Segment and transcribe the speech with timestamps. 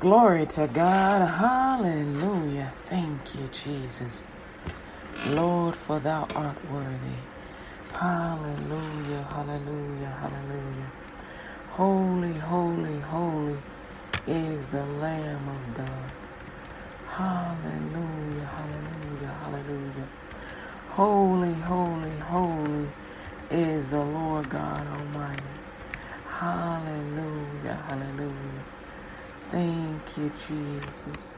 [0.00, 1.26] Glory to God.
[1.26, 2.72] Hallelujah.
[2.84, 4.24] Thank you, Jesus.
[5.28, 7.18] Lord, for thou art worthy.
[7.92, 9.26] Hallelujah.
[9.32, 10.16] Hallelujah.
[10.20, 10.92] Hallelujah.
[11.70, 13.58] Holy, holy, holy
[14.26, 16.12] is the Lamb of God.
[17.08, 18.46] Hallelujah.
[18.46, 19.34] Hallelujah.
[19.42, 20.08] Hallelujah.
[20.90, 22.88] Holy, holy, holy
[23.50, 25.42] is the Lord God Almighty.
[26.28, 27.82] Hallelujah.
[27.88, 28.64] Hallelujah.
[29.50, 31.34] Thank you, Jesus.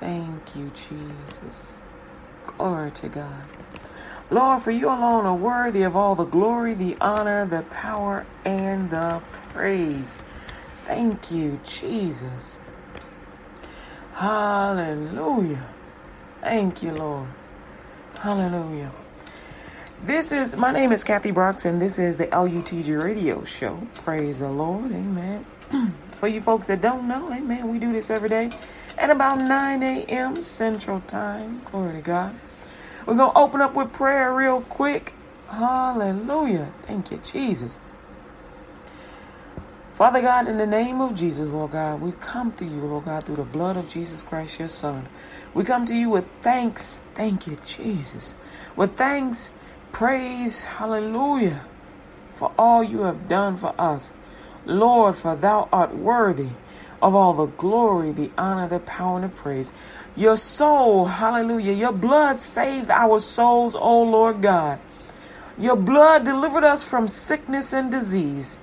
[0.00, 1.74] Thank you, Jesus.
[2.46, 3.44] Glory to God.
[4.30, 8.90] Lord, for you alone are worthy of all the glory, the honor, the power, and
[8.90, 10.18] the praise.
[10.86, 12.60] Thank you, Jesus.
[14.14, 15.68] Hallelujah.
[16.40, 17.28] Thank you, Lord.
[18.14, 18.92] Hallelujah.
[20.04, 23.86] This is my name is Kathy Brooks, and this is the LUTG Radio Show.
[23.96, 24.90] Praise the Lord.
[24.92, 25.44] Amen.
[26.22, 28.52] For you folks that don't know, amen, we do this every day
[28.96, 30.40] at about 9 a.m.
[30.40, 31.62] Central Time.
[31.64, 32.36] Glory to God.
[33.04, 35.14] We're going to open up with prayer real quick.
[35.48, 36.70] Hallelujah.
[36.82, 37.76] Thank you, Jesus.
[39.94, 43.24] Father God, in the name of Jesus, Lord God, we come to you, Lord God,
[43.24, 45.08] through the blood of Jesus Christ, your Son.
[45.54, 47.02] We come to you with thanks.
[47.16, 48.36] Thank you, Jesus.
[48.76, 49.50] With thanks,
[49.90, 51.64] praise, hallelujah,
[52.34, 54.12] for all you have done for us.
[54.64, 56.50] Lord, for thou art worthy
[57.00, 59.72] of all the glory, the honor, the power, and the praise.
[60.14, 64.78] Your soul, hallelujah, your blood saved our souls, O Lord God.
[65.58, 68.58] Your blood delivered us from sickness and disease.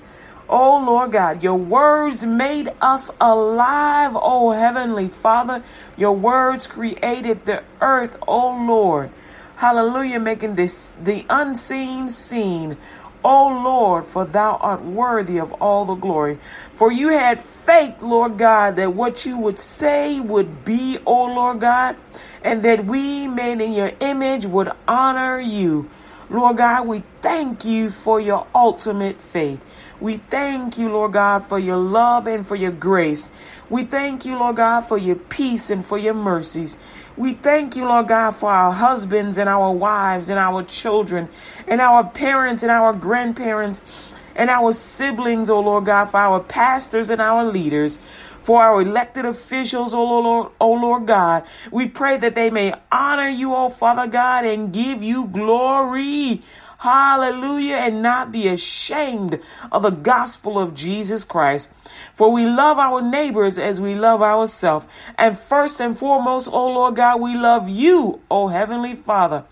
[0.47, 5.63] O Lord God, your words made us alive, O Heavenly Father.
[5.95, 9.11] Your words created the earth, O Lord.
[9.57, 12.77] Hallelujah, making this the unseen seen.
[13.23, 16.39] O Lord, for thou art worthy of all the glory.
[16.75, 21.59] For you had faith, Lord God, that what you would say would be, O Lord
[21.59, 21.97] God,
[22.43, 25.89] and that we, made in your image, would honor you.
[26.29, 29.65] Lord God, we thank you for your ultimate faith.
[29.99, 33.29] We thank you, Lord God, for your love and for your grace.
[33.69, 36.77] We thank you, Lord God, for your peace and for your mercies.
[37.19, 41.27] We thank you, Lord God, for our husbands and our wives and our children
[41.67, 43.81] and our parents and our grandparents
[44.37, 47.99] and our siblings, oh Lord God, for our pastors and our leaders,
[48.41, 51.43] for our elected officials, oh Lord, oh Lord God.
[51.73, 56.41] We pray that they may honor you, oh Father God, and give you glory.
[56.79, 57.75] Hallelujah.
[57.75, 61.71] And not be ashamed of the gospel of Jesus Christ.
[62.13, 64.85] For we love our neighbors as we love ourselves.
[65.17, 69.43] And first and foremost, O Lord God, we love you, O Heavenly Father.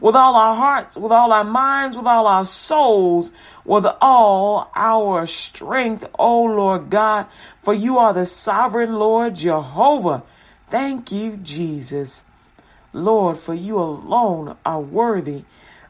[0.00, 3.30] With all our hearts, with all our minds, with all our souls,
[3.64, 7.26] with all our strength, O Lord God,
[7.60, 10.22] for you are the sovereign Lord Jehovah.
[10.68, 12.22] Thank you, Jesus.
[12.92, 15.44] Lord, for you alone are worthy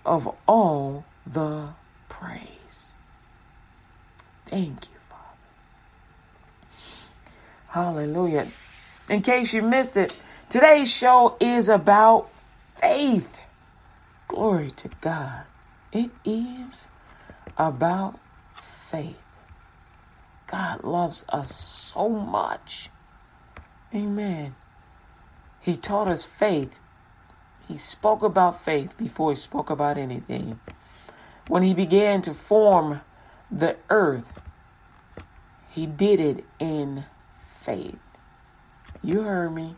[0.04, 1.68] of all the
[2.08, 2.94] praise.
[4.46, 5.24] Thank you, Father.
[7.68, 8.48] Hallelujah.
[9.08, 10.16] In case you missed it,
[10.48, 12.30] today's show is about
[12.74, 13.38] faith.
[14.28, 15.42] Glory to God.
[15.92, 16.88] It is
[17.56, 18.18] about
[18.54, 19.16] faith.
[20.46, 22.90] God loves us so much.
[23.94, 24.54] Amen.
[25.60, 26.78] He taught us faith
[27.70, 30.58] he spoke about faith before he spoke about anything.
[31.46, 33.02] When he began to form
[33.48, 34.40] the earth,
[35.68, 37.04] he did it in
[37.60, 38.00] faith.
[39.04, 39.76] You heard me.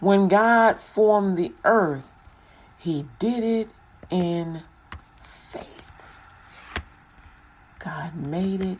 [0.00, 2.08] When God formed the earth,
[2.78, 3.68] he did it
[4.08, 4.62] in
[5.20, 5.90] faith.
[7.78, 8.78] God made it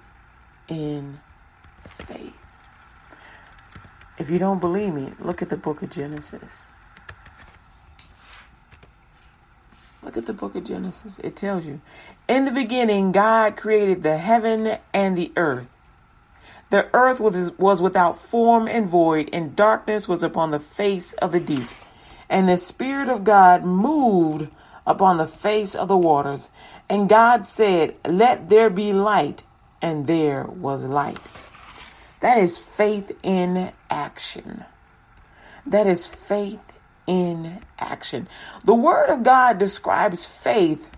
[0.68, 1.20] in
[1.86, 2.38] faith.
[4.16, 6.66] If you don't believe me, look at the book of Genesis.
[10.08, 11.18] Look at the book of Genesis.
[11.18, 11.82] It tells you.
[12.28, 15.76] In the beginning, God created the heaven and the earth.
[16.70, 21.32] The earth was, was without form and void, and darkness was upon the face of
[21.32, 21.68] the deep.
[22.30, 24.50] And the Spirit of God moved
[24.86, 26.48] upon the face of the waters.
[26.88, 29.44] And God said, Let there be light.
[29.82, 31.18] And there was light.
[32.20, 34.64] That is faith in action.
[35.66, 36.67] That is faith
[37.08, 38.28] in action.
[38.64, 40.90] The Word of God describes faith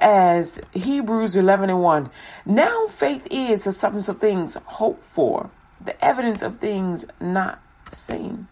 [0.00, 2.10] as Hebrews 11 and 1.
[2.46, 5.50] Now faith is the substance of things hoped for,
[5.84, 7.60] the evidence of things not
[7.90, 8.48] seen.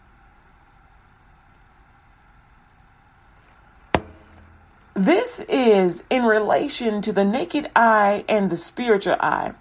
[4.94, 9.52] This is in relation to the naked eye and the spiritual eye.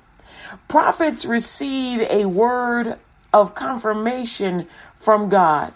[0.67, 2.97] Prophets receive a word
[3.33, 5.73] of confirmation from God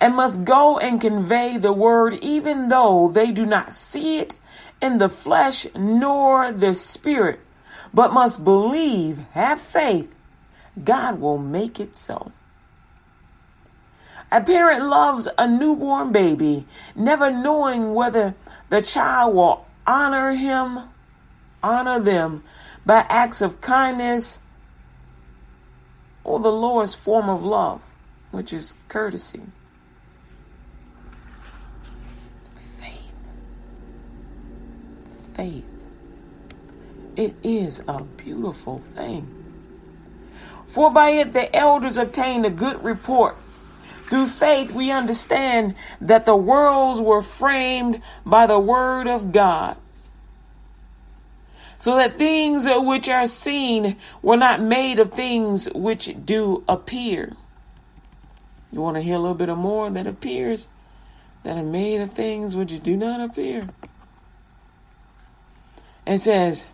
[0.00, 4.38] and must go and convey the word even though they do not see it
[4.80, 7.40] in the flesh nor the spirit,
[7.92, 10.14] but must believe, have faith,
[10.82, 12.32] God will make it so.
[14.30, 16.66] A parent loves a newborn baby,
[16.96, 18.34] never knowing whether
[18.68, 20.80] the child will honor him,
[21.62, 22.42] honor them
[22.84, 24.40] by acts of kindness
[26.24, 27.82] or the lowest form of love,
[28.32, 29.42] which is courtesy.
[35.34, 35.64] Faith.
[37.16, 39.28] It is a beautiful thing.
[40.66, 43.36] For by it the elders obtained a good report.
[44.08, 49.76] Through faith, we understand that the worlds were framed by the word of God,
[51.78, 57.34] so that things which are seen were not made of things which do appear.
[58.70, 60.68] You want to hear a little bit of more that appears,
[61.42, 63.68] that are made of things which do not appear.
[66.06, 66.68] It says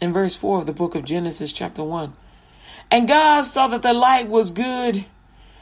[0.00, 2.14] in verse 4 of the book of Genesis, chapter 1
[2.90, 5.04] And God saw that the light was good,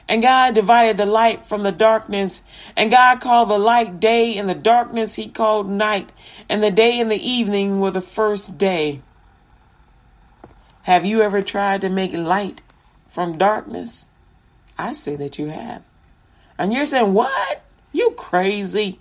[0.09, 2.43] and God divided the light from the darkness.
[2.77, 6.13] And God called the light day, and the darkness he called night.
[6.49, 9.01] And the day and the evening were the first day.
[10.83, 12.61] Have you ever tried to make light
[13.09, 14.09] from darkness?
[14.79, 15.83] I say that you have.
[16.59, 17.63] And you're saying, What?
[17.93, 18.99] You crazy.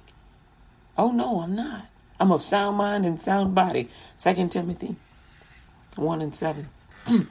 [0.97, 1.87] Oh, no, I'm not.
[2.23, 3.89] I'm of sound mind and sound body.
[4.15, 4.95] Second Timothy
[5.97, 6.69] 1 and 7.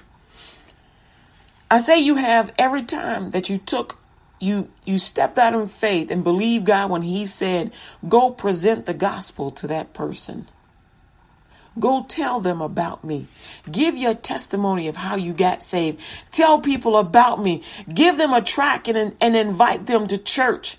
[1.70, 3.96] I say you have every time that you took
[4.38, 7.72] you you stepped out in faith and believed God when he said,
[8.06, 10.46] "Go present the gospel to that person."
[11.80, 13.28] Go tell them about me.
[13.70, 16.02] Give your testimony of how you got saved.
[16.30, 17.62] Tell people about me.
[17.88, 20.76] Give them a track and, and invite them to church.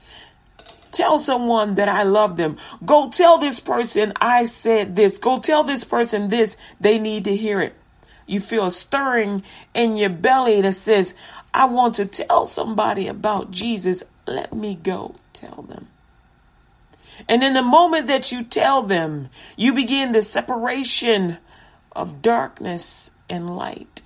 [0.93, 2.55] Tell someone that I love them.
[2.85, 5.17] Go tell this person I said this.
[5.17, 6.55] Go tell this person this.
[6.79, 7.75] They need to hear it.
[8.27, 9.43] You feel a stirring
[9.73, 11.15] in your belly that says,
[11.53, 14.03] I want to tell somebody about Jesus.
[14.27, 15.87] Let me go tell them.
[17.27, 21.37] And in the moment that you tell them, you begin the separation
[21.91, 24.02] of darkness and light.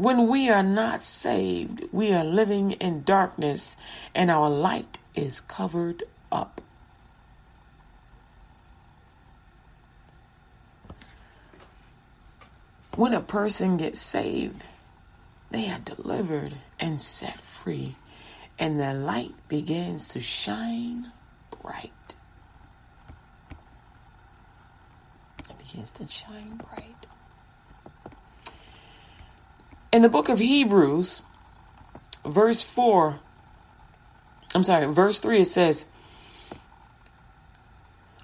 [0.00, 3.76] When we are not saved, we are living in darkness
[4.14, 6.62] and our light is covered up.
[12.96, 14.64] When a person gets saved,
[15.50, 17.96] they are delivered and set free,
[18.58, 21.12] and their light begins to shine
[21.60, 22.14] bright.
[25.50, 26.99] It begins to shine bright.
[29.92, 31.22] In the book of Hebrews,
[32.24, 33.18] verse 4,
[34.54, 35.86] I'm sorry, verse 3, it says,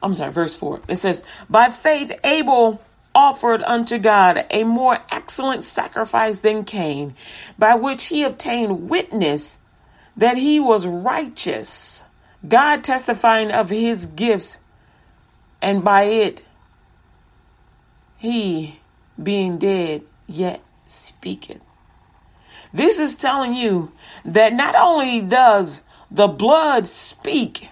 [0.00, 2.80] I'm sorry, verse 4, it says, By faith, Abel
[3.16, 7.14] offered unto God a more excellent sacrifice than Cain,
[7.58, 9.58] by which he obtained witness
[10.16, 12.06] that he was righteous,
[12.46, 14.58] God testifying of his gifts,
[15.60, 16.44] and by it
[18.18, 18.78] he,
[19.20, 21.64] being dead, yet speaketh.
[22.72, 23.92] This is telling you
[24.24, 27.70] that not only does the blood speak,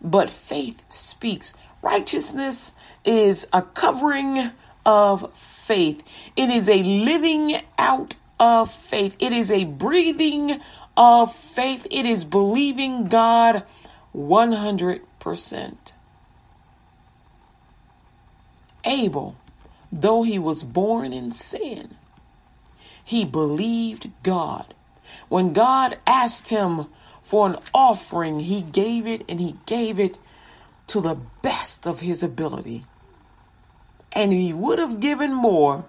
[0.00, 1.54] but faith speaks.
[1.82, 2.72] Righteousness
[3.04, 4.50] is a covering
[4.84, 6.02] of faith.
[6.36, 9.16] It is a living out of faith.
[9.18, 10.60] It is a breathing
[10.96, 11.86] of faith.
[11.90, 13.64] It is believing God
[14.14, 15.92] 100%.
[18.84, 19.36] Abel
[19.92, 21.96] though he was born in sin,
[23.04, 24.74] he believed God.
[25.28, 26.86] When God asked him
[27.22, 30.18] for an offering, he gave it and he gave it
[30.88, 32.84] to the best of his ability.
[34.12, 35.86] And he would have given more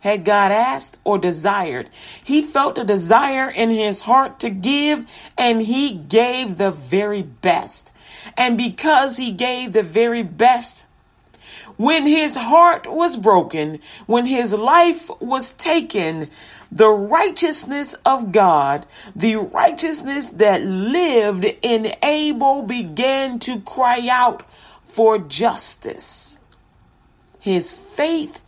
[0.00, 1.90] had God asked or desired.
[2.22, 7.92] He felt a desire in his heart to give, and he gave the very best.
[8.36, 10.86] And because he gave the very best,
[11.76, 16.30] when his heart was broken, when his life was taken,
[16.70, 24.42] the righteousness of God, the righteousness that lived in Abel began to cry out
[24.84, 26.38] for justice.
[27.38, 28.42] His faith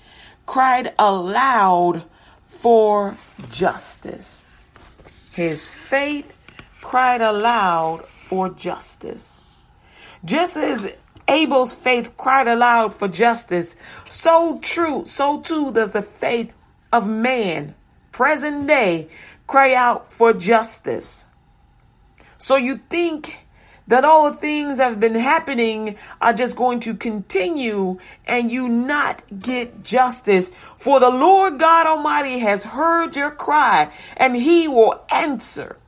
[0.47, 2.05] cried aloud
[2.47, 3.17] for
[3.51, 4.47] justice.
[5.33, 6.35] His faith
[6.81, 9.39] cried aloud for justice.
[10.25, 10.89] Just as
[11.29, 13.77] Abel's faith cried aloud for justice,
[14.09, 16.53] so true, so too does the faith
[16.93, 17.75] of man,
[18.13, 19.09] present day,
[19.47, 21.27] cry out for justice.
[22.39, 23.39] So you think
[23.89, 28.69] that all the things that have been happening are just going to continue and you
[28.69, 30.53] not get justice.
[30.77, 35.79] For the Lord God Almighty has heard your cry and he will answer.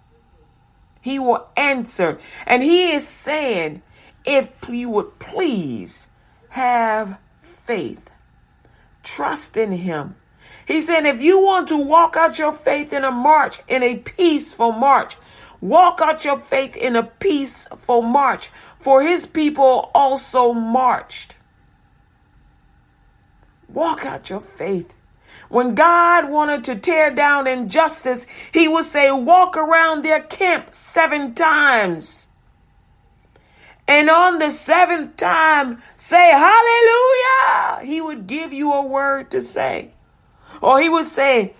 [1.02, 2.18] He will answer.
[2.46, 3.82] And he is saying,
[4.24, 6.08] if you would please
[6.50, 8.10] have faith,
[9.02, 10.16] trust in him.
[10.66, 13.96] He said, if you want to walk out your faith in a march, in a
[13.96, 15.16] peaceful march,
[15.60, 21.36] walk out your faith in a peaceful march, for his people also marched.
[23.68, 24.94] Walk out your faith.
[25.48, 31.34] When God wanted to tear down injustice, he would say, Walk around their camp seven
[31.34, 32.29] times.
[33.90, 37.84] And on the seventh time, say, Hallelujah.
[37.84, 39.94] He would give you a word to say.
[40.62, 41.54] Or he would say,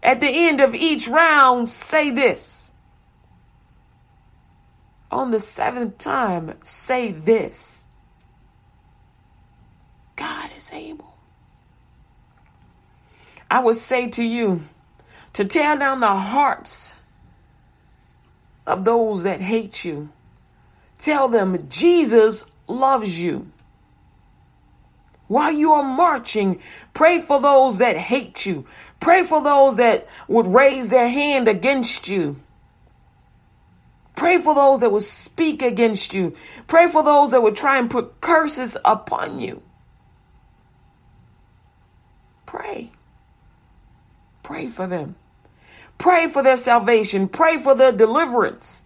[0.00, 2.70] at the end of each round, say this.
[5.10, 7.82] On the seventh time, say this.
[10.14, 11.12] God is able.
[13.50, 14.62] I would say to you
[15.32, 16.94] to tear down the hearts
[18.64, 20.10] of those that hate you
[21.04, 23.52] Tell them Jesus loves you.
[25.26, 26.62] While you are marching,
[26.94, 28.64] pray for those that hate you.
[29.00, 32.40] Pray for those that would raise their hand against you.
[34.16, 36.34] Pray for those that would speak against you.
[36.68, 39.60] Pray for those that would try and put curses upon you.
[42.46, 42.92] Pray.
[44.42, 45.16] Pray for them.
[45.98, 47.28] Pray for their salvation.
[47.28, 48.83] Pray for their deliverance.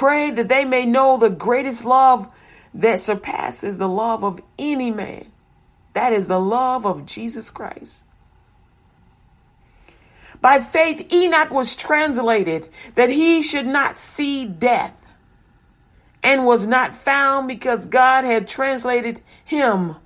[0.00, 2.26] Pray that they may know the greatest love
[2.72, 5.30] that surpasses the love of any man.
[5.92, 8.02] That is the love of Jesus Christ.
[10.40, 14.96] By faith, Enoch was translated that he should not see death
[16.22, 19.96] and was not found because God had translated him.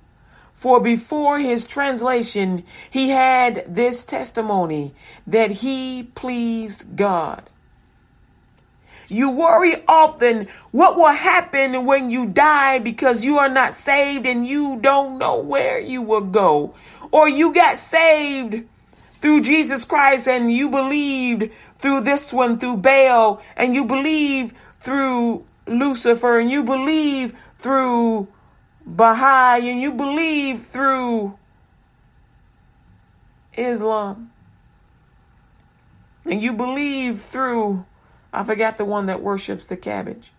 [0.51, 4.93] For before his translation, he had this testimony
[5.25, 7.49] that he pleased God.
[9.07, 14.45] You worry often what will happen when you die because you are not saved and
[14.45, 16.73] you don't know where you will go.
[17.11, 18.65] Or you got saved
[19.21, 25.45] through Jesus Christ and you believed through this one, through Baal, and you believe through
[25.67, 28.27] Lucifer, and you believe through
[28.85, 31.37] Baha'i, and you believe through
[33.57, 34.31] Islam,
[36.23, 37.85] and you believe through
[38.35, 40.33] I forgot the one that worships the cabbage.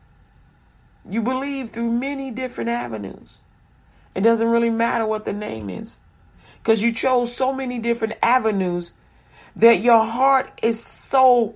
[1.08, 3.38] You believe through many different avenues.
[4.14, 5.98] It doesn't really matter what the name is
[6.58, 8.92] because you chose so many different avenues
[9.56, 11.54] that your heart is so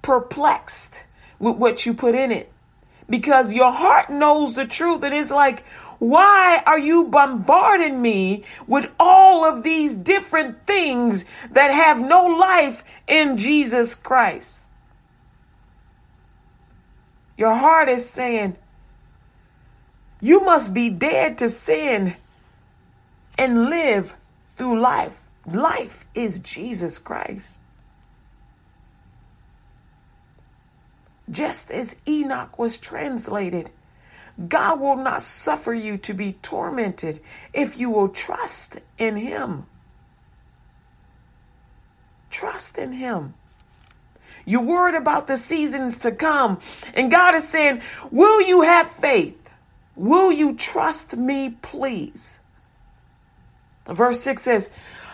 [0.00, 1.02] perplexed
[1.38, 2.50] with what you put in it
[3.10, 5.02] because your heart knows the truth.
[5.02, 5.66] And it's like,
[5.98, 12.84] why are you bombarding me with all of these different things that have no life
[13.06, 14.62] in Jesus Christ?
[17.38, 18.56] Your heart is saying,
[20.20, 22.16] You must be dead to sin
[23.38, 24.16] and live
[24.56, 25.20] through life.
[25.46, 27.60] Life is Jesus Christ.
[31.30, 33.70] Just as Enoch was translated,
[34.48, 37.20] God will not suffer you to be tormented
[37.52, 39.66] if you will trust in Him.
[42.30, 43.34] Trust in Him.
[44.48, 46.58] You're worried about the seasons to come.
[46.94, 49.50] And God is saying, Will you have faith?
[49.94, 52.40] Will you trust me, please?
[53.86, 54.70] Verse 6 says,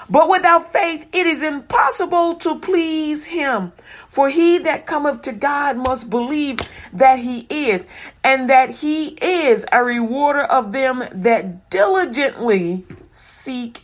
[0.09, 3.73] But without faith it is impossible to please him.
[4.09, 6.61] For he that cometh to God must believe
[6.93, 7.89] that he is,
[8.23, 13.83] and that he is a rewarder of them that diligently seek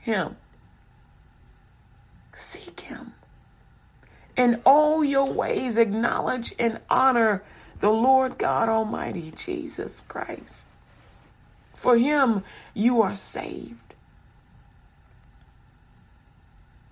[0.00, 0.36] him.
[2.32, 3.15] Seek him.
[4.36, 7.42] In all your ways, acknowledge and honor
[7.80, 10.66] the Lord God Almighty, Jesus Christ.
[11.74, 12.42] For him,
[12.74, 13.94] you are saved.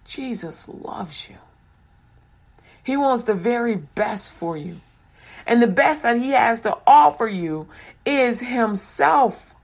[0.05, 1.37] Jesus loves you.
[2.83, 4.81] He wants the very best for you.
[5.47, 7.69] And the best that he has to offer you
[8.05, 9.55] is himself.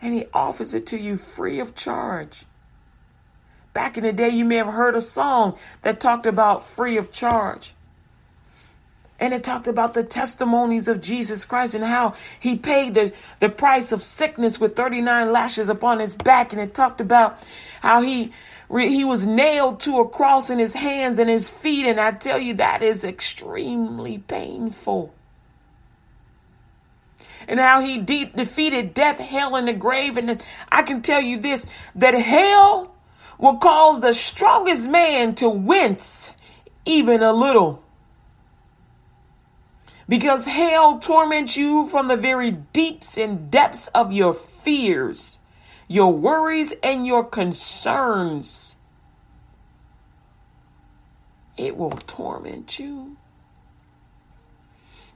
[0.00, 2.44] And he offers it to you free of charge.
[3.72, 7.10] Back in the day, you may have heard a song that talked about free of
[7.10, 7.74] charge.
[9.18, 13.48] And it talked about the testimonies of Jesus Christ and how he paid the, the
[13.48, 16.52] price of sickness with 39 lashes upon his back.
[16.52, 17.40] And it talked about
[17.80, 18.32] how he
[18.80, 21.86] he was nailed to a cross in his hands and his feet.
[21.86, 25.14] And I tell you, that is extremely painful.
[27.46, 30.16] And how he de- defeated death, hell, and the grave.
[30.16, 32.91] And I can tell you this that hell
[33.42, 36.30] will cause the strongest man to wince
[36.86, 37.82] even a little.
[40.08, 45.40] Because hell torments you from the very deeps and depths of your fears
[45.92, 48.76] your worries and your concerns.
[51.58, 53.18] It will torment you.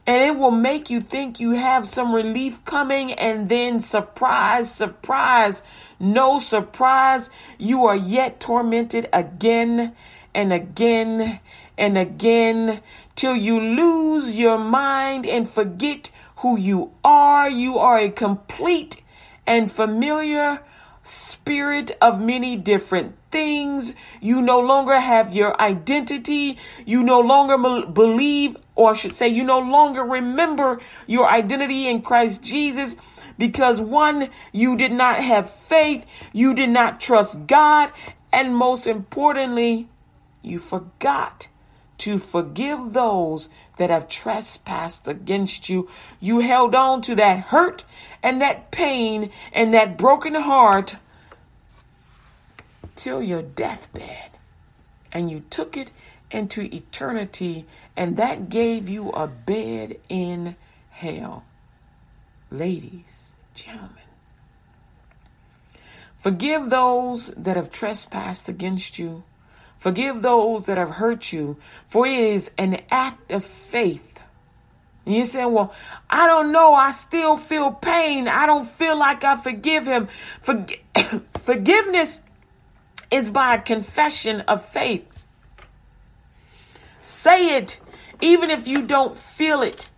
[0.06, 5.62] And it will make you think you have some relief coming, and then surprise, surprise,
[5.98, 9.94] no surprise, you are yet tormented again
[10.32, 11.40] and again
[11.76, 12.82] and again
[13.16, 17.50] till you lose your mind and forget who you are.
[17.50, 19.02] You are a complete
[19.46, 20.62] and familiar
[21.06, 23.94] spirit of many different things.
[24.20, 26.58] You no longer have your identity.
[26.84, 32.02] You no longer believe, or I should say, you no longer remember your identity in
[32.02, 32.96] Christ Jesus
[33.38, 37.92] because one, you did not have faith, you did not trust God,
[38.32, 39.88] and most importantly,
[40.42, 41.48] you forgot
[41.98, 45.88] to forgive those that have trespassed against you.
[46.20, 47.84] You held on to that hurt
[48.22, 50.96] and that pain and that broken heart
[52.94, 54.30] till your deathbed.
[55.12, 55.92] And you took it
[56.30, 57.64] into eternity,
[57.96, 60.56] and that gave you a bed in
[60.90, 61.44] hell.
[62.50, 63.90] Ladies, gentlemen,
[66.18, 69.22] forgive those that have trespassed against you
[69.78, 71.56] Forgive those that have hurt you,
[71.86, 74.18] for it is an act of faith.
[75.04, 75.72] And you say, well,
[76.10, 76.74] I don't know.
[76.74, 78.26] I still feel pain.
[78.26, 80.08] I don't feel like I forgive him.
[80.42, 80.80] Forg-
[81.38, 82.20] forgiveness
[83.10, 85.06] is by confession of faith.
[87.00, 87.78] Say it
[88.20, 89.90] even if you don't feel it.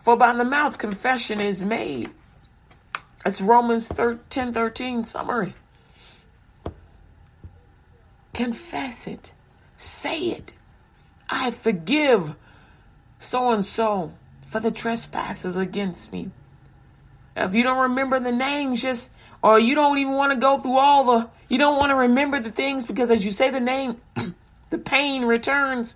[0.00, 2.10] For by the mouth confession is made.
[3.24, 5.54] It's Romans 10 13 summary.
[8.34, 9.32] Confess it.
[9.76, 10.54] Say it.
[11.30, 12.36] I forgive
[13.18, 14.12] so and so
[14.46, 16.30] for the trespasses against me.
[17.36, 19.10] If you don't remember the names, just
[19.42, 22.40] or you don't even want to go through all the you don't want to remember
[22.40, 23.96] the things because as you say the name,
[24.70, 25.94] the pain returns.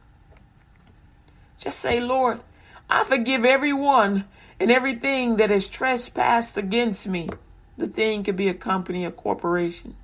[1.58, 2.40] Just say, Lord,
[2.88, 4.24] I forgive everyone
[4.60, 7.28] and everything that has trespassed against me.
[7.76, 9.94] The thing could be a company, a corporation,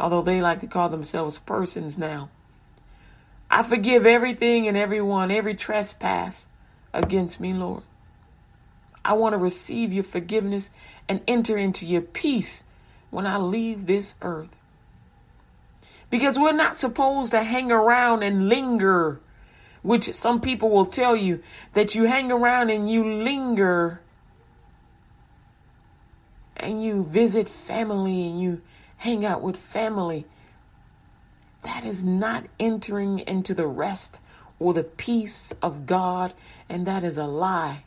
[0.00, 2.30] although they like to call themselves persons now.
[3.50, 6.46] I forgive everything and everyone, every trespass
[6.94, 7.82] against me, Lord.
[9.04, 10.70] I want to receive your forgiveness
[11.08, 12.62] and enter into your peace
[13.10, 14.56] when I leave this earth.
[16.08, 19.20] Because we're not supposed to hang around and linger
[19.82, 21.42] which some people will tell you
[21.74, 24.00] that you hang around and you linger
[26.56, 28.62] and you visit family and you
[28.98, 30.24] hang out with family.
[31.62, 34.20] That is not entering into the rest
[34.58, 36.32] or the peace of God,
[36.68, 37.82] and that is a lie.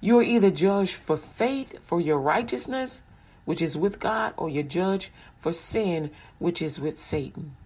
[0.00, 3.02] You are either judged for faith, for your righteousness,
[3.44, 7.56] which is with God, or you're judged for sin, which is with Satan.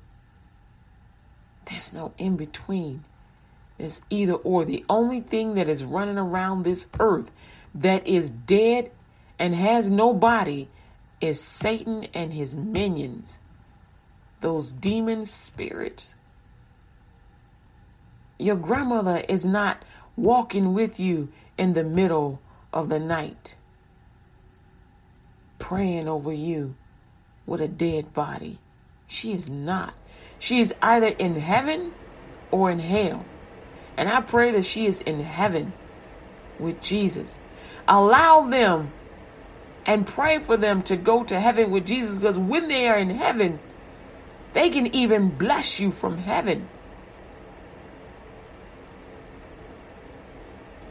[1.66, 3.04] There's no in between.
[3.82, 4.64] It's either or.
[4.64, 7.32] The only thing that is running around this earth
[7.74, 8.92] that is dead
[9.38, 10.68] and has no body
[11.20, 13.40] is Satan and his minions,
[14.40, 16.14] those demon spirits.
[18.38, 19.82] Your grandmother is not
[20.16, 22.40] walking with you in the middle
[22.72, 23.56] of the night,
[25.58, 26.76] praying over you
[27.46, 28.58] with a dead body.
[29.08, 29.94] She is not.
[30.38, 31.92] She is either in heaven
[32.50, 33.24] or in hell.
[33.96, 35.72] And I pray that she is in heaven
[36.58, 37.40] with Jesus.
[37.86, 38.92] Allow them
[39.84, 43.10] and pray for them to go to heaven with Jesus because when they are in
[43.10, 43.58] heaven,
[44.52, 46.68] they can even bless you from heaven.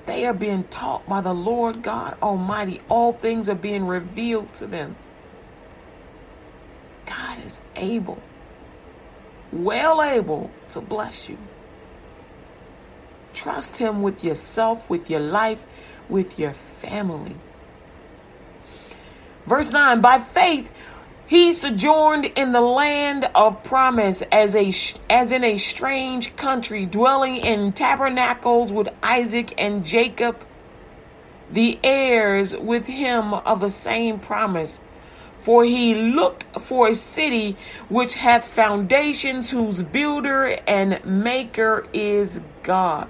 [0.06, 2.82] They are being taught by the Lord God Almighty.
[2.90, 4.96] All things are being revealed to them.
[7.06, 8.22] God is able,
[9.52, 11.38] well able to bless you.
[13.34, 15.64] Trust Him with yourself, with your life,
[16.10, 17.36] with your family.
[19.46, 20.72] Verse 9 By faith,
[21.28, 24.74] He sojourned in the land of promise as a
[25.10, 30.46] as in a strange country, dwelling in tabernacles with Isaac and Jacob,
[31.52, 34.80] the heirs with him of the same promise.
[35.40, 37.58] For he looked for a city
[37.90, 43.10] which hath foundations, whose builder and maker is God.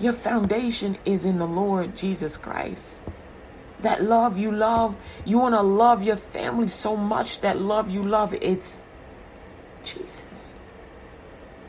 [0.00, 3.00] Your foundation is in the Lord Jesus Christ
[3.80, 4.96] that love you love.
[5.24, 8.34] You want to love your family so much that love you love.
[8.34, 8.80] It's
[9.84, 10.56] Jesus.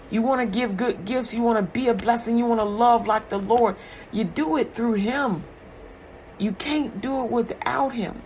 [0.09, 1.33] You want to give good gifts.
[1.33, 2.37] You want to be a blessing.
[2.37, 3.75] You want to love like the Lord.
[4.11, 5.43] You do it through Him.
[6.37, 8.21] You can't do it without Him.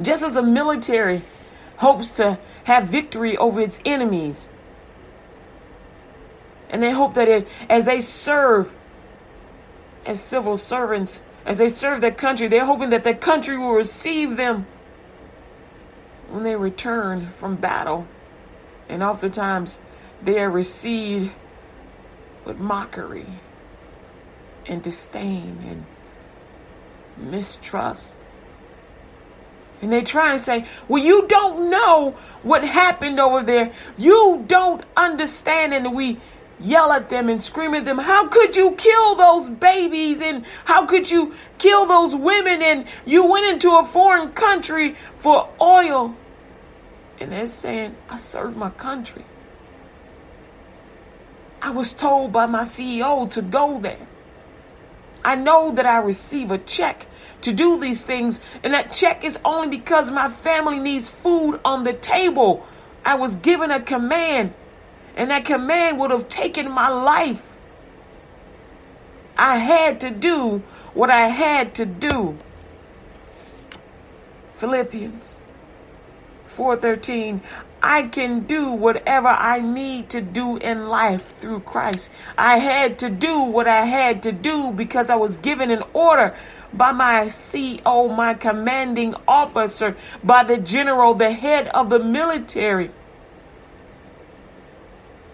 [0.00, 1.22] Just as a military
[1.76, 4.48] hopes to have victory over its enemies,
[6.72, 8.72] and they hope that as they serve
[10.06, 14.38] as civil servants, as they serve their country, they're hoping that their country will receive
[14.38, 14.66] them
[16.30, 18.08] when they return from battle.
[18.88, 19.78] And oftentimes
[20.22, 21.32] they are received
[22.44, 23.26] with mockery
[24.66, 25.58] and disdain
[27.18, 28.16] and mistrust.
[29.82, 33.72] And they try and say, Well, you don't know what happened over there.
[33.98, 35.74] You don't understand.
[35.74, 36.18] And we
[36.62, 40.20] yell at them and scream at them, How could you kill those babies?
[40.20, 42.62] And how could you kill those women?
[42.62, 46.16] And you went into a foreign country for oil.
[47.20, 49.24] And they're saying, I serve my country.
[51.60, 54.08] I was told by my CEO to go there.
[55.24, 57.06] I know that I receive a check
[57.42, 61.84] to do these things, and that check is only because my family needs food on
[61.84, 62.66] the table.
[63.04, 64.54] I was given a command
[65.16, 67.56] and that command would have taken my life.
[69.36, 70.62] I had to do
[70.94, 72.38] what I had to do.
[74.54, 75.36] Philippians
[76.46, 77.40] 4:13
[77.84, 82.10] I can do whatever I need to do in life through Christ.
[82.38, 86.36] I had to do what I had to do because I was given an order
[86.72, 92.92] by my CEO, my commanding officer, by the general, the head of the military.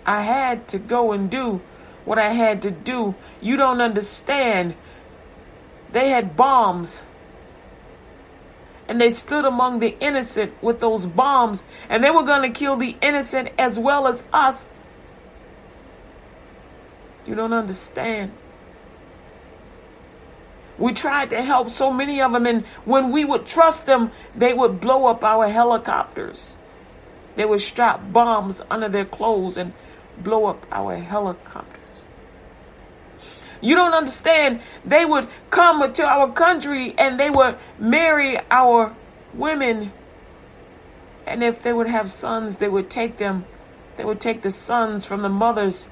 [0.09, 1.61] I had to go and do
[2.07, 3.15] what I had to do.
[3.43, 4.75] You don't understand.
[5.93, 7.05] They had bombs.
[8.89, 11.63] And they stood among the innocent with those bombs.
[11.91, 14.67] And they were going to kill the innocent as well as us.
[17.27, 18.33] You don't understand.
[20.79, 24.55] We tried to help so many of them, and when we would trust them, they
[24.55, 26.57] would blow up our helicopters.
[27.37, 29.75] They would strap bombs under their clothes and
[30.23, 31.79] blow up our helicopters.
[33.61, 34.61] You don't understand.
[34.85, 38.95] They would come to our country and they would marry our
[39.35, 39.93] women.
[41.27, 43.45] And if they would have sons, they would take them,
[43.97, 45.89] they would take the sons from the mothers.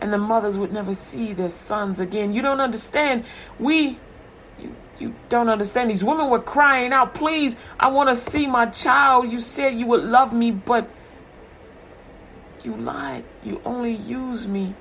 [0.00, 2.32] And the mothers would never see their sons again.
[2.32, 3.24] You don't understand.
[3.58, 3.98] We,
[4.60, 5.90] you, you don't understand.
[5.90, 9.30] These women were crying out, please, I want to see my child.
[9.30, 10.88] You said you would love me, but
[12.64, 13.24] you lied.
[13.42, 14.74] You only use me.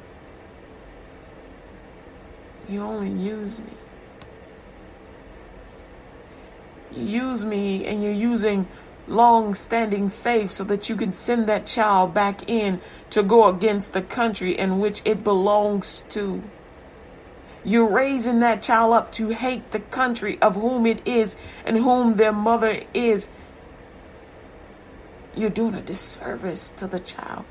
[2.70, 3.74] You only use me.
[6.92, 8.68] You use me and you're using
[9.08, 13.94] long standing faith so that you can send that child back in to go against
[13.94, 16.44] the country in which it belongs to.
[17.64, 21.36] You're raising that child up to hate the country of whom it is
[21.66, 23.30] and whom their mother is.
[25.36, 27.46] You're doing a disservice to the child.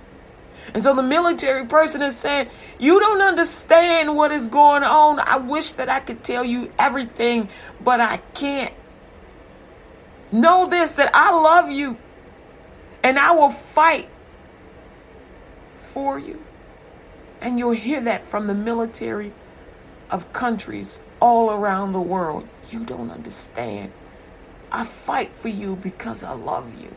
[0.75, 5.21] And so the military person is saying, You don't understand what is going on.
[5.21, 7.49] I wish that I could tell you everything,
[7.83, 8.75] but I can't.
[10.33, 11.97] Know this that I love you
[13.03, 14.09] and I will fight
[15.77, 16.43] for you.
[17.41, 19.33] And you'll hear that from the military
[20.11, 22.49] of countries all around the world.
[22.71, 23.93] You don't understand.
[24.73, 26.95] I fight for you because I love you.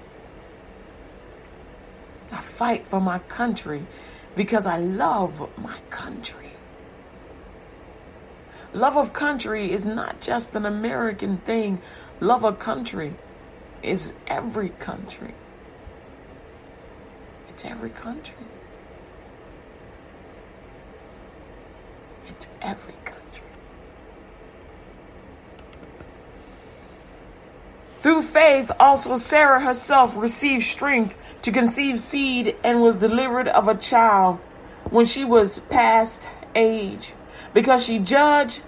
[2.32, 3.86] I fight for my country
[4.36, 6.52] because I love my country.
[8.74, 11.82] Love of country is not just an American thing.
[12.20, 13.16] Love of country
[13.82, 15.34] is every country.
[17.50, 18.46] It's every country.
[22.28, 23.19] It's every country.
[28.00, 33.76] Through faith, also Sarah herself received strength to conceive seed and was delivered of a
[33.76, 34.38] child
[34.90, 37.14] when she was past age,
[37.54, 38.62] because she judged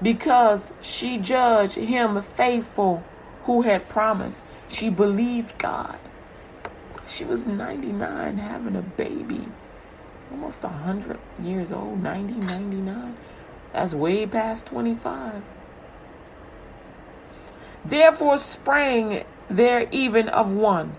[0.00, 3.02] because she judged him faithful
[3.44, 4.44] who had promised.
[4.68, 5.98] She believed God.
[7.06, 9.48] She was 99 having a baby.
[10.30, 13.16] Almost 100 years old, 90, 99.
[13.72, 15.42] That's way past 25.
[17.84, 20.96] Therefore sprang there even of one,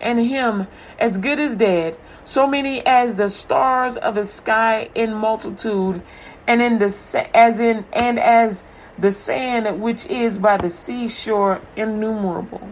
[0.00, 0.66] and him
[0.98, 6.02] as good as dead, so many as the stars of the sky in multitude,
[6.46, 8.64] and in the as in and as
[8.98, 12.68] the sand which is by the seashore innumerable.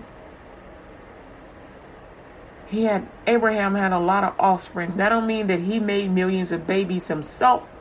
[2.66, 4.96] He had Abraham had a lot of offspring.
[4.96, 7.72] That don't mean that he made millions of babies himself.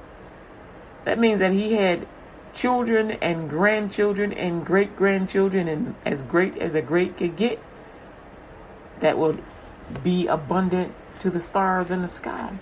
[1.06, 2.08] That means that he had
[2.56, 7.60] children and grandchildren and great grandchildren and as great as the great could get
[9.02, 9.44] that would
[10.04, 12.58] be abundant to the stars in the sky.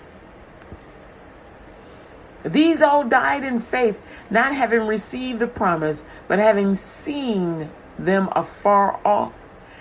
[2.44, 9.00] These all died in faith, not having received the promise, but having seen them afar
[9.04, 9.32] off,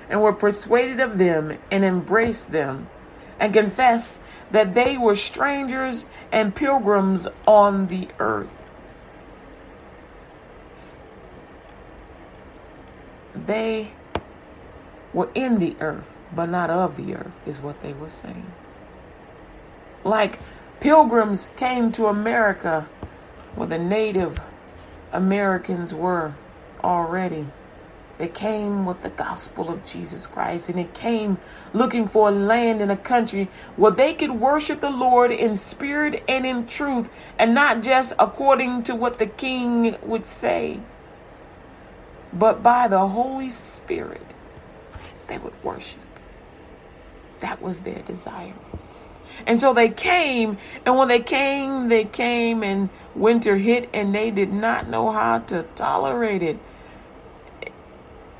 [0.10, 2.88] and were persuaded of them, and embraced them,
[3.38, 4.18] and confessed
[4.52, 8.63] that they were strangers and pilgrims on the earth.
[13.46, 13.92] They
[15.14, 18.52] were in the earth, but not of the earth, is what they were saying.
[20.04, 20.40] Like
[20.80, 22.88] pilgrims came to America
[23.56, 24.40] where the Native
[25.12, 26.36] Americans were
[26.84, 27.48] already.
[28.18, 31.38] They came with the gospel of Jesus Christ and it came
[31.74, 36.24] looking for a land and a country where they could worship the Lord in spirit
[36.28, 40.80] and in truth and not just according to what the king would say,
[42.34, 44.26] but by the Holy Spirit
[45.28, 46.00] they would worship.
[47.40, 48.54] That was their desire.
[49.46, 54.32] And so they came, and when they came, they came, and winter hit, and they
[54.32, 56.60] did not know how to tolerate it.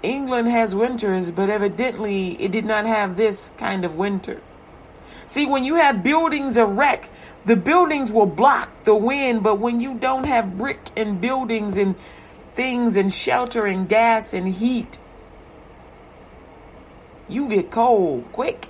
[0.04, 4.42] England has winters, but evidently it did not have this kind of winter.
[5.26, 7.10] See, when you have buildings erect,
[7.46, 11.96] the buildings will block the wind, but when you don't have brick and buildings and
[12.54, 15.00] things and shelter and gas and heat,
[17.28, 18.70] you get cold quick.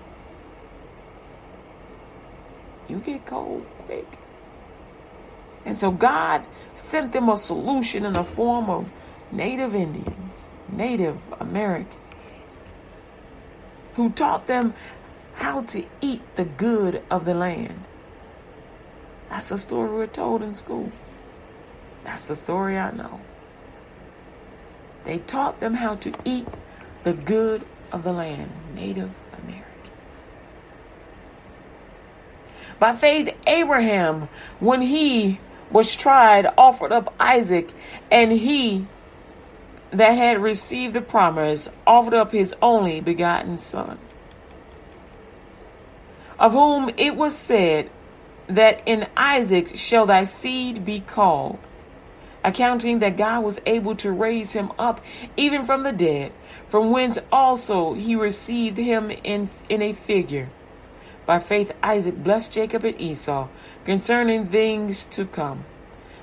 [2.87, 4.19] You get cold quick.
[5.65, 8.91] And so God sent them a solution in the form of
[9.31, 11.95] Native Indians, Native Americans,
[13.95, 14.73] who taught them
[15.35, 17.83] how to eat the good of the land.
[19.29, 20.91] That's a story we're told in school.
[22.03, 23.19] That's the story I know.
[25.03, 26.47] They taught them how to eat
[27.03, 29.67] the good of the land, Native Americans.
[32.79, 35.39] By faith, Abraham, when he
[35.71, 37.73] was tried, offered up Isaac,
[38.11, 38.87] and he
[39.91, 43.99] that had received the promise offered up his only begotten son,
[46.39, 47.89] of whom it was said,
[48.47, 51.59] That in Isaac shall thy seed be called,
[52.43, 55.03] accounting that God was able to raise him up
[55.37, 56.31] even from the dead,
[56.67, 60.49] from whence also he received him in, in a figure
[61.25, 63.47] by faith, Isaac blessed Jacob and Esau
[63.85, 65.65] concerning things to come.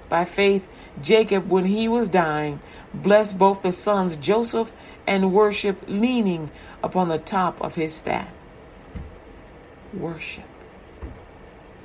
[0.09, 0.67] By faith,
[1.01, 2.61] Jacob, when he was dying,
[2.93, 4.73] blessed both the sons Joseph
[5.07, 6.51] and worship, leaning
[6.83, 8.29] upon the top of his staff.
[9.95, 10.45] Worship.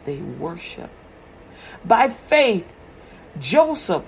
[0.04, 0.90] They worship.
[1.84, 2.72] By faith,
[3.40, 4.04] Joseph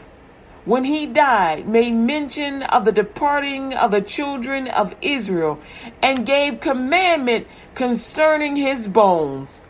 [0.68, 5.58] when he died, made mention of the departing of the children of Israel
[6.02, 9.62] and gave commandment concerning his bones.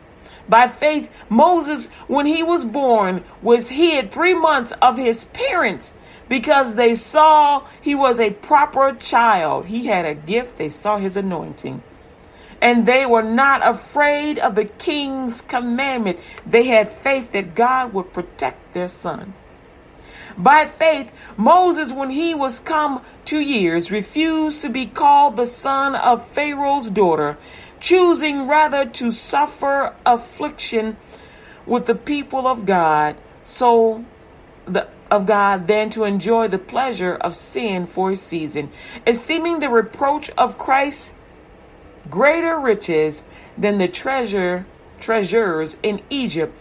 [0.50, 5.94] By faith, Moses, when he was born, was hid three months of his parents
[6.28, 9.68] because they saw he was a proper child.
[9.68, 11.84] He had a gift, they saw his anointing.
[12.60, 16.20] And they were not afraid of the king's commandment.
[16.44, 19.36] They had faith that God would protect their son.
[20.38, 25.96] By faith, Moses, when he was come to years, refused to be called the son
[25.96, 27.38] of Pharaoh's daughter,
[27.80, 30.98] choosing rather to suffer affliction
[31.66, 34.06] with the people of God, so
[34.66, 38.70] the of God than to enjoy the pleasure of sin for a season,
[39.06, 41.14] esteeming the reproach of Christ
[42.10, 43.24] greater riches
[43.58, 44.66] than the treasure
[45.00, 46.58] treasures in Egypt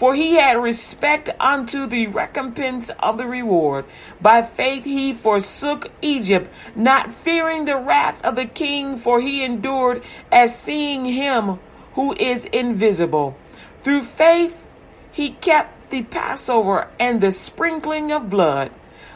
[0.00, 3.84] for he had respect unto the recompense of the reward.
[4.18, 10.02] By faith he forsook Egypt, not fearing the wrath of the king, for he endured
[10.32, 11.58] as seeing him
[11.96, 13.36] who is invisible.
[13.82, 14.64] Through faith
[15.12, 18.70] he kept the Passover and the sprinkling of blood,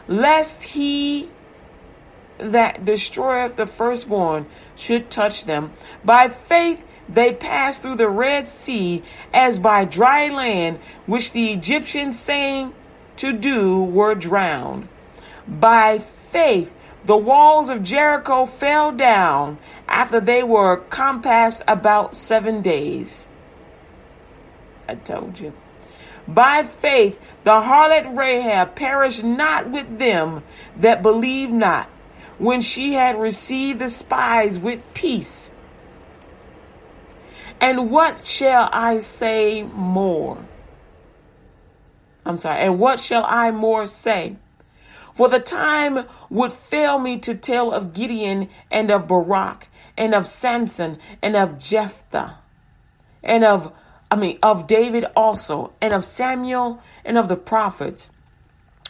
[0.07, 1.31] lest he
[2.37, 4.45] that destroyeth the firstborn
[4.77, 5.73] should touch them.
[6.05, 12.19] By faith they passed through the Red Sea as by dry land, which the Egyptians
[12.19, 12.75] saying
[13.17, 14.89] to do were drowned.
[15.47, 16.73] By faith
[17.05, 23.29] the walls of Jericho fell down after they were compassed about seven days.
[24.89, 25.53] I told you.
[26.27, 30.43] By faith, the harlot Rahab perished not with them
[30.79, 31.89] that believed not,
[32.39, 35.51] when she had received the spies with peace.
[37.61, 40.39] And what shall I say more?
[42.27, 44.37] I'm sorry, and what shall I more say?
[45.15, 50.27] For the time would fail me to tell of Gideon and of Barak and of
[50.27, 52.39] Samson and of Jephthah
[53.23, 53.73] and of
[54.11, 58.11] I mean of David also and of Samuel and of the prophets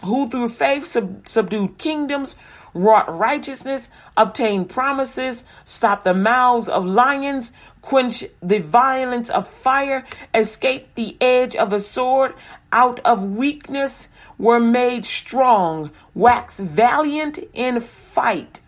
[0.02, 2.36] who through faith sub- subdued kingdoms
[2.74, 10.96] wrought righteousness, obtained promises, stopped the mouths of lions, quenched the violence of fire, escaped
[10.96, 12.34] the edge of the sword,
[12.72, 18.60] out of weakness were made strong, waxed valiant in fight,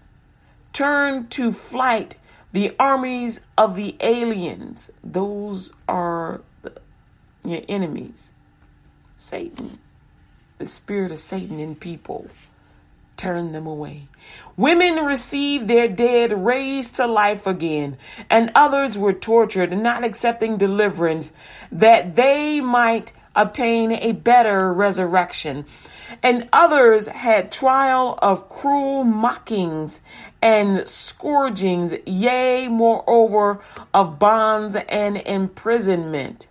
[0.72, 2.16] turned to flight
[2.52, 4.90] the armies of the aliens.
[5.02, 6.40] Those are
[7.44, 8.30] your enemies.
[9.16, 9.78] Satan,
[10.58, 12.28] the spirit of Satan in people
[13.16, 14.08] turn them away.
[14.56, 17.96] Women received their dead raised to life again,
[18.30, 21.32] and others were tortured, not accepting deliverance,
[21.70, 25.66] that they might obtain a better resurrection.
[26.22, 30.00] And others had trial of cruel mockings
[30.40, 33.60] and scourgings, yea, moreover,
[33.92, 36.48] of bonds and imprisonment.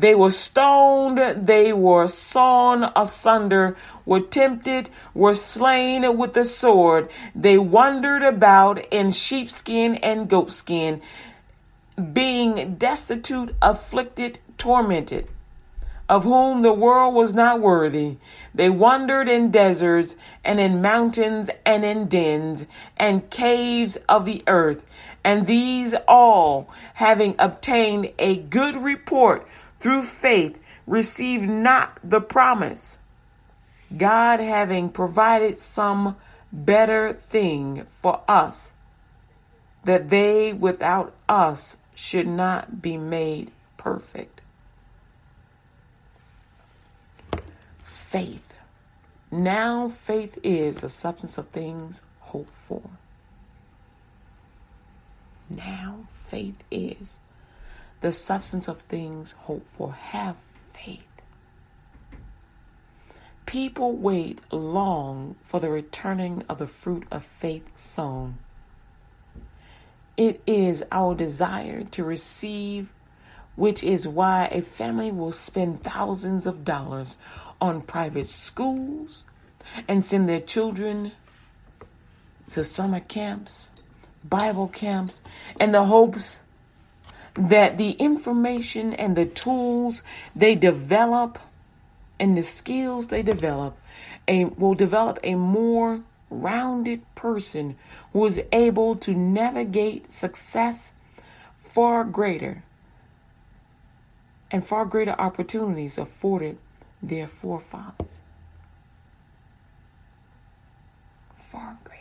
[0.00, 7.10] They were stoned, they were sawn asunder, were tempted, were slain with the sword.
[7.34, 11.02] They wandered about in sheepskin and goatskin,
[12.14, 15.28] being destitute, afflicted, tormented,
[16.08, 18.16] of whom the world was not worthy.
[18.54, 22.64] They wandered in deserts and in mountains and in dens
[22.96, 24.82] and caves of the earth.
[25.22, 29.46] And these all, having obtained a good report,
[29.80, 32.98] through faith received not the promise,
[33.96, 36.16] God having provided some
[36.52, 38.72] better thing for us,
[39.84, 44.42] that they without us should not be made perfect.
[47.82, 48.52] Faith.
[49.30, 52.82] Now faith is the substance of things hoped for.
[55.48, 57.20] Now faith is
[58.00, 59.92] the substance of things hoped for.
[59.92, 60.36] Have
[60.72, 61.04] faith.
[63.46, 68.38] People wait long for the returning of the fruit of faith sown.
[70.16, 72.92] It is our desire to receive,
[73.56, 77.16] which is why a family will spend thousands of dollars
[77.60, 79.24] on private schools
[79.88, 81.12] and send their children
[82.50, 83.70] to summer camps,
[84.24, 85.22] Bible camps,
[85.58, 86.40] in the hopes
[87.34, 90.02] that the information and the tools
[90.34, 91.38] they develop
[92.18, 93.76] and the skills they develop
[94.28, 97.76] a, will develop a more rounded person
[98.12, 100.92] who is able to navigate success
[101.58, 102.62] far greater
[104.50, 106.58] and far greater opportunities afforded
[107.02, 108.20] their forefathers.
[111.50, 112.00] Far greater.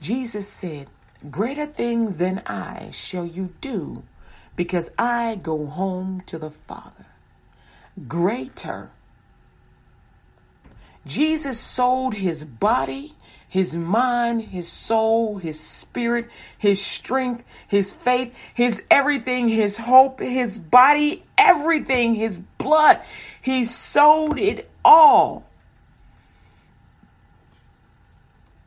[0.00, 0.88] Jesus said,
[1.30, 4.02] Greater things than I shall you do,
[4.54, 7.06] because I go home to the Father.
[8.06, 8.90] Greater.
[11.06, 13.14] Jesus sold his body,
[13.48, 20.58] his mind, his soul, his spirit, his strength, his faith, his everything, his hope, his
[20.58, 23.00] body, everything, his blood.
[23.40, 25.44] He sold it all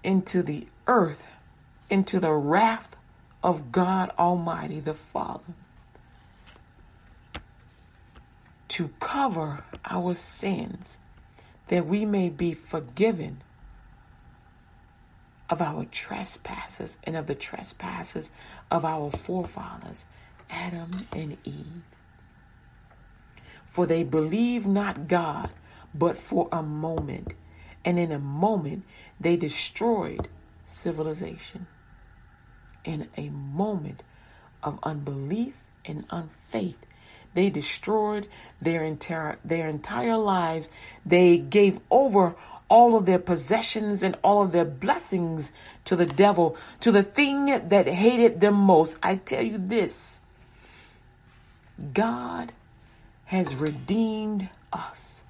[0.03, 1.23] into the earth
[1.89, 2.95] into the wrath
[3.43, 5.53] of God Almighty the Father
[8.67, 10.97] to cover our sins
[11.67, 13.41] that we may be forgiven
[15.49, 18.31] of our trespasses and of the trespasses
[18.69, 20.05] of our forefathers,
[20.49, 21.83] Adam and Eve.
[23.67, 25.49] For they believed not God,
[25.93, 27.33] but for a moment,
[27.83, 28.83] and in a moment
[29.19, 30.27] they destroyed
[30.65, 31.65] civilization
[32.83, 34.03] in a moment
[34.63, 35.55] of unbelief
[35.85, 36.85] and unfaith.
[37.33, 38.27] They destroyed
[38.61, 40.69] their entire their entire lives.
[41.05, 42.35] They gave over
[42.69, 45.51] all of their possessions and all of their blessings
[45.85, 48.97] to the devil, to the thing that hated them most.
[49.01, 50.19] I tell you this
[51.93, 52.51] God
[53.25, 55.23] has redeemed us.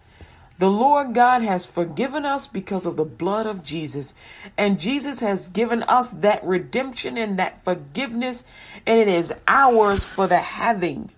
[0.60, 4.14] The Lord God has forgiven us because of the blood of Jesus.
[4.58, 8.44] And Jesus has given us that redemption and that forgiveness,
[8.86, 11.12] and it is ours for the having.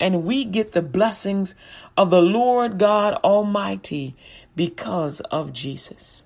[0.00, 1.54] And we get the blessings
[1.94, 4.16] of the Lord God Almighty
[4.56, 6.24] because of Jesus.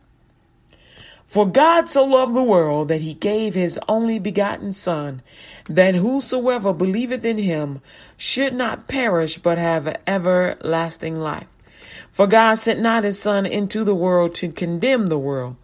[1.26, 5.22] For God so loved the world that he gave his only begotten Son,
[5.68, 7.80] that whosoever believeth in him
[8.16, 11.46] should not perish but have everlasting life.
[12.10, 15.56] For God sent not his Son into the world to condemn the world,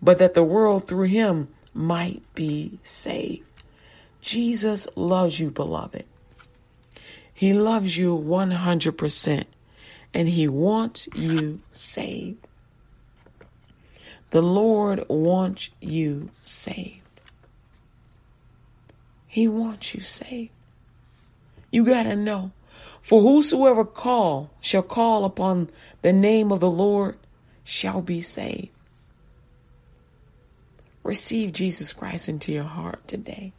[0.00, 3.44] but that the world through him might be saved.
[4.20, 6.04] Jesus loves you, beloved.
[7.32, 9.44] He loves you 100%
[10.12, 12.46] and he wants you saved.
[14.30, 17.00] The Lord wants you saved.
[19.26, 20.50] He wants you saved.
[21.70, 22.50] You got to know.
[23.08, 25.70] For whosoever call shall call upon
[26.02, 27.16] the name of the Lord
[27.64, 28.68] shall be saved.
[31.02, 33.54] Receive Jesus Christ into your heart today.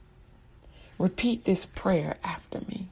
[0.99, 2.89] Repeat this prayer after me.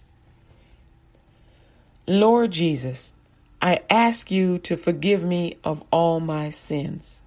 [2.08, 3.14] Lord Jesus,
[3.62, 7.22] I ask you to forgive me of all my sins.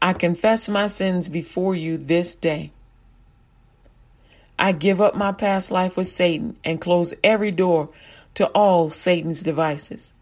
[0.00, 2.70] I confess my sins before you this day.
[4.60, 7.88] I give up my past life with Satan and close every door
[8.34, 10.12] to all Satan's devices.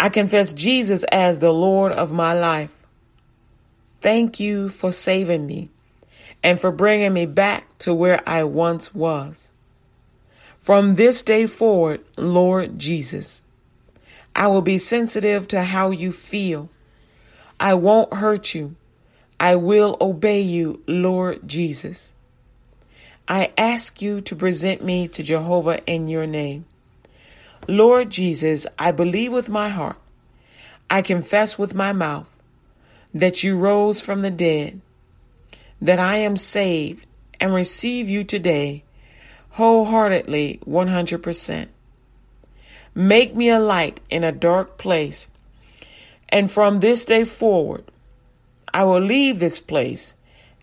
[0.00, 2.76] I confess Jesus as the Lord of my life.
[4.00, 5.70] Thank you for saving me
[6.42, 9.52] and for bringing me back to where I once was.
[10.58, 13.42] From this day forward, Lord Jesus,
[14.34, 16.70] I will be sensitive to how you feel.
[17.60, 18.74] I won't hurt you.
[19.38, 22.12] I will obey you, Lord Jesus.
[23.32, 26.66] I ask you to present me to Jehovah in your name.
[27.66, 29.96] Lord Jesus, I believe with my heart,
[30.90, 32.26] I confess with my mouth
[33.14, 34.82] that you rose from the dead,
[35.80, 37.06] that I am saved
[37.40, 38.84] and receive you today
[39.52, 41.68] wholeheartedly 100%.
[42.94, 45.26] Make me a light in a dark place.
[46.28, 47.90] And from this day forward,
[48.74, 50.12] I will leave this place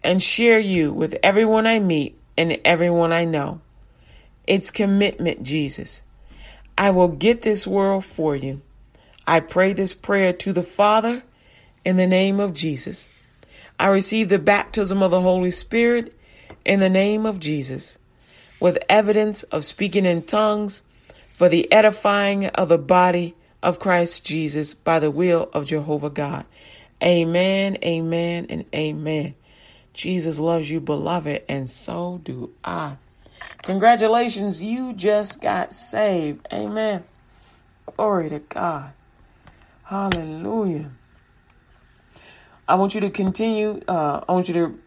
[0.03, 3.59] and share you with everyone I meet and everyone I know.
[4.47, 6.03] It's commitment, Jesus.
[6.77, 8.61] I will get this world for you.
[9.27, 11.23] I pray this prayer to the Father
[11.83, 13.09] in the name of Jesus.
[13.77, 16.17] I receive the baptism of the Holy Spirit
[16.63, 17.97] in the name of Jesus
[18.61, 20.81] with evidence of speaking in tongues
[21.33, 26.45] for the edifying of the body of Christ Jesus by the will of Jehovah God.
[27.03, 29.35] Amen, amen, and amen.
[29.99, 32.95] Jesus loves you, beloved, and so do I.
[33.63, 36.47] Congratulations, you just got saved.
[36.53, 37.03] Amen.
[37.85, 38.93] Glory to God.
[39.83, 40.91] Hallelujah.
[42.65, 43.81] I want you to continue.
[43.89, 44.79] Uh, I want you to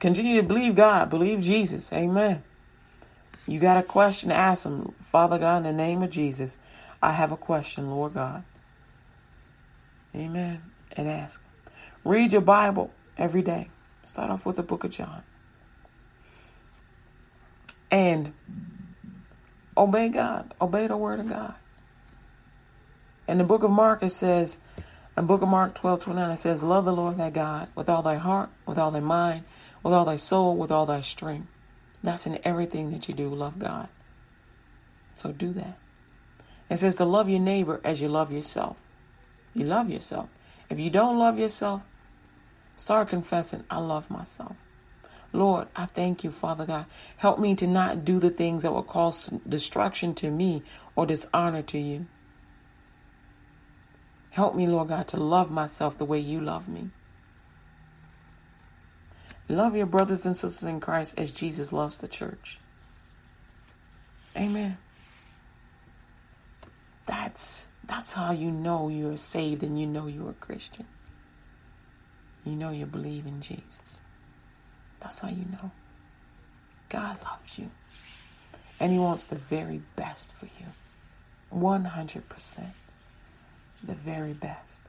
[0.00, 1.92] continue to believe God, believe Jesus.
[1.92, 2.42] Amen.
[3.46, 4.94] You got a question, to ask him.
[5.02, 6.56] Father God, in the name of Jesus,
[7.02, 8.42] I have a question, Lord God.
[10.14, 10.62] Amen.
[10.92, 11.42] And ask.
[12.04, 13.68] Read your Bible every day.
[14.06, 15.22] Start off with the book of John.
[17.90, 18.34] And
[19.76, 20.54] obey God.
[20.60, 21.54] Obey the word of God.
[23.26, 24.58] In the book of Mark, it says,
[25.16, 28.02] in book of Mark 12, 29, it says, Love the Lord thy God with all
[28.02, 29.42] thy heart, with all thy mind,
[29.82, 31.48] with all thy soul, with all thy strength.
[32.04, 33.28] That's in everything that you do.
[33.28, 33.88] Love God.
[35.16, 35.78] So do that.
[36.70, 38.76] It says to love your neighbor as you love yourself.
[39.52, 40.28] You love yourself.
[40.70, 41.82] If you don't love yourself,
[42.76, 44.56] start confessing, I love myself.
[45.32, 46.86] Lord, I thank you, Father God.
[47.16, 50.62] Help me to not do the things that will cause destruction to me
[50.94, 52.06] or dishonor to you.
[54.30, 56.90] Help me, Lord God, to love myself the way you love me.
[59.48, 62.58] Love your brothers and sisters in Christ as Jesus loves the church.
[64.36, 64.76] Amen.
[67.06, 70.86] That's that's how you know you're saved and you know you're a Christian.
[72.46, 74.00] You know you believe in Jesus.
[75.00, 75.72] That's how you know.
[76.88, 77.70] God loves you.
[78.78, 80.66] And he wants the very best for you.
[81.52, 82.22] 100%.
[83.82, 84.82] The very best.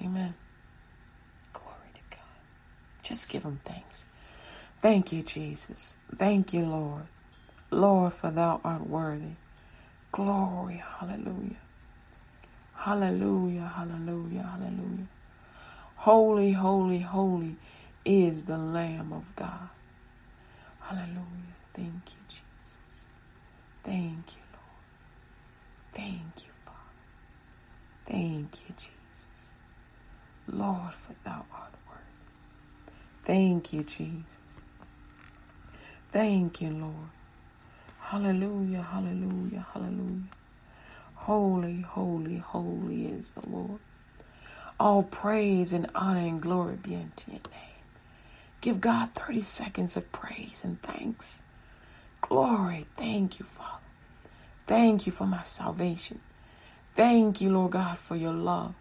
[0.00, 0.34] Amen.
[1.52, 2.26] Glory to God.
[3.02, 4.06] Just give him thanks.
[4.80, 5.96] Thank you, Jesus.
[6.16, 7.08] Thank you, Lord.
[7.70, 9.36] Lord, for thou art worthy.
[10.12, 11.56] Glory, hallelujah.
[12.74, 15.08] Hallelujah, hallelujah, hallelujah.
[16.04, 17.56] Holy, holy, holy
[18.04, 19.70] is the Lamb of God.
[20.80, 21.56] Hallelujah.
[21.72, 23.06] Thank you, Jesus.
[23.82, 24.84] Thank you, Lord.
[25.94, 26.78] Thank you, Father.
[28.04, 29.52] Thank you, Jesus.
[30.46, 32.92] Lord, for thou art worthy.
[33.24, 34.60] Thank you, Jesus.
[36.12, 37.12] Thank you, Lord.
[38.00, 40.28] Hallelujah, hallelujah, hallelujah.
[41.14, 43.80] Holy, holy, holy is the Lord.
[44.80, 47.74] All praise and honor and glory be unto your name.
[48.60, 51.42] Give God 30 seconds of praise and thanks.
[52.20, 52.86] Glory.
[52.96, 53.82] Thank you, Father.
[54.66, 56.20] Thank you for my salvation.
[56.96, 58.74] Thank you, Lord God, for your love.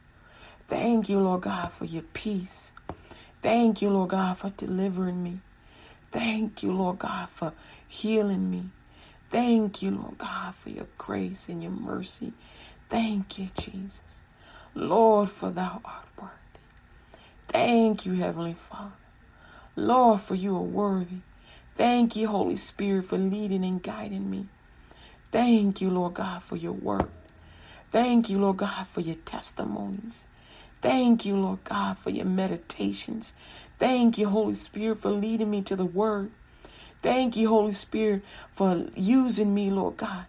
[0.68, 2.72] Thank you, Lord God, for your peace.
[3.41, 5.39] Thank you, Lord God, for delivering me.
[6.12, 7.54] Thank you, Lord God, for
[7.88, 8.70] healing me.
[9.30, 12.34] Thank you, Lord God, for your grace and your mercy.
[12.89, 14.22] Thank you, Jesus.
[14.76, 16.34] Lord, for thou art worthy.
[17.47, 18.91] Thank you, Heavenly Father.
[19.76, 21.21] Lord, for you are worthy.
[21.76, 24.47] Thank you, Holy Spirit, for leading and guiding me.
[25.32, 27.09] Thank you, Lord God, for your word.
[27.91, 30.26] Thank you, Lord God, for your testimonies.
[30.82, 33.34] Thank you, Lord God, for your meditations.
[33.80, 36.32] Thank you, Holy Spirit, for leading me to the word.
[37.01, 40.26] Thank you, Holy Spirit, for using me, Lord God,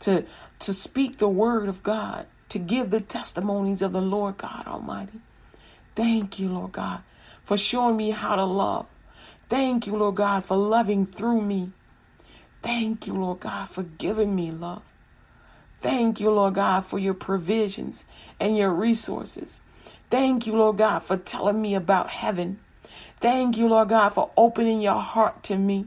[0.00, 0.24] to,
[0.60, 5.18] to speak the word of God, to give the testimonies of the Lord God Almighty.
[5.96, 7.00] Thank you, Lord God,
[7.42, 8.86] for showing me how to love.
[9.48, 11.72] Thank you, Lord God, for loving through me.
[12.62, 14.82] Thank you, Lord God, for giving me love.
[15.80, 18.04] Thank you, Lord God, for your provisions
[18.38, 19.60] and your resources.
[20.08, 22.60] Thank you, Lord God, for telling me about heaven.
[23.18, 25.86] Thank you, Lord God, for opening your heart to me.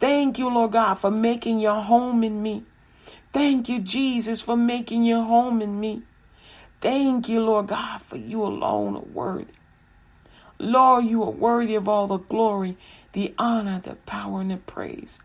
[0.00, 2.64] Thank you, Lord God, for making your home in me.
[3.32, 6.02] Thank you, Jesus, for making your home in me.
[6.80, 9.52] Thank you, Lord God, for you alone are worthy.
[10.58, 12.76] Lord, you are worthy of all the glory,
[13.12, 15.20] the honor, the power, and the praise.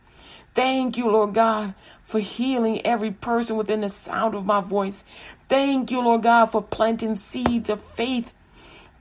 [0.54, 5.04] Thank you, Lord God, for healing every person within the sound of my voice.
[5.50, 8.32] Thank you, Lord God, for planting seeds of faith.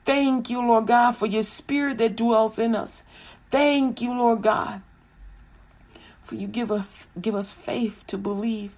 [0.05, 3.05] Thank you, Lord God, for your spirit that dwells in us.
[3.51, 4.83] Thank you, Lord God,
[6.23, 6.87] for you give us,
[7.21, 8.77] give us faith to believe.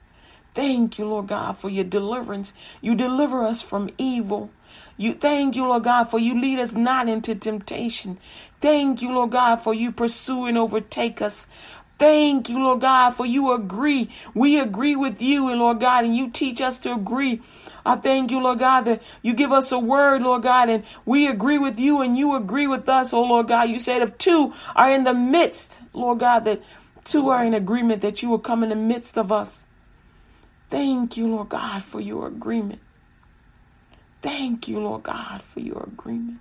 [0.57, 2.55] Thank you, Lord God, for your deliverance.
[2.81, 4.51] You deliver us from evil.
[4.97, 8.19] You thank you, Lord God, for you lead us not into temptation.
[8.63, 11.47] Thank you, Lord God, for you pursue and overtake us.
[11.99, 14.11] Thank you, Lord God, for you agree.
[14.35, 17.43] We agree with you, and Lord God, and you teach us to agree.
[17.85, 21.29] I thank you, Lord God, that you give us a word, Lord God, and we
[21.29, 23.71] agree with you and you agree with us, oh Lord God.
[23.71, 26.63] You said if two are in the midst, Lord God, that
[27.05, 29.66] two are in agreement that you will come in the midst of us.
[30.69, 32.81] Thank you, Lord God, for your agreement.
[34.23, 36.41] Thank you, Lord God, for your agreement.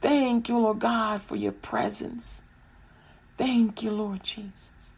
[0.00, 2.42] Thank you, Lord God, for your presence.
[3.36, 4.92] Thank you, Lord Jesus.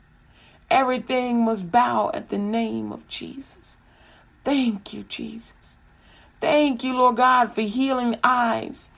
[0.70, 3.78] Everything must bow at the name of Jesus.
[4.44, 5.78] Thank you, Jesus.
[6.40, 8.90] Thank you, Lord God, for healing eyes.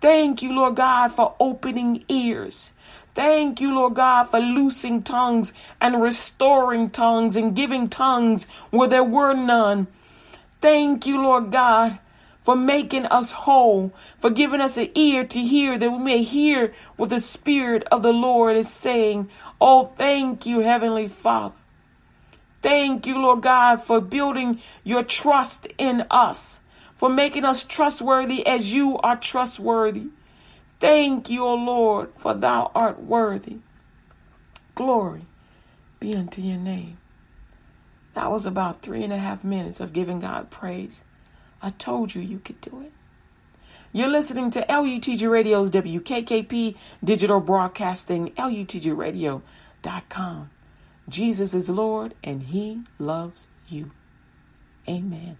[0.00, 2.72] Thank you, Lord God, for opening ears.
[3.16, 9.02] Thank you, Lord God, for loosing tongues and restoring tongues and giving tongues where there
[9.02, 9.86] were none.
[10.60, 11.98] Thank you, Lord God,
[12.42, 16.74] for making us whole, for giving us an ear to hear that we may hear
[16.96, 19.30] what the Spirit of the Lord is saying.
[19.62, 21.54] Oh, thank you, Heavenly Father.
[22.60, 26.60] Thank you, Lord God, for building your trust in us,
[26.94, 30.08] for making us trustworthy as you are trustworthy.
[30.78, 33.60] Thank you, O Lord, for thou art worthy.
[34.74, 35.22] Glory
[36.00, 36.98] be unto your name.
[38.14, 41.04] That was about three and a half minutes of giving God praise.
[41.62, 42.92] I told you you could do it.
[43.92, 50.50] You're listening to LUTG Radio's WKKP Digital Broadcasting, LUTGRadio.com.
[51.08, 53.92] Jesus is Lord and He loves you.
[54.88, 55.38] Amen.